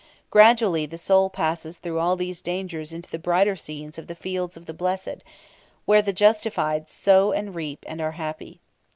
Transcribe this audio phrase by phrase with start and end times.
[0.31, 4.57] Gradually the soul passes through all these dangers into the brighter scenes of the Fields
[4.57, 5.23] of the Blessed,
[5.85, 8.61] where the justified sow and reap and are happy.